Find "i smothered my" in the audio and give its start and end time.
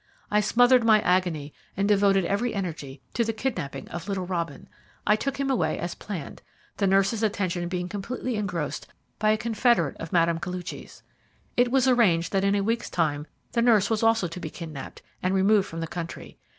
0.31-0.99